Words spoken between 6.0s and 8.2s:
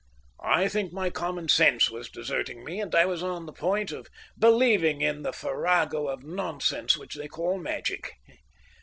of nonsense which they call magic.